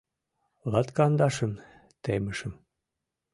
[0.71, 1.53] —Латкандашым
[2.03, 2.53] темышым.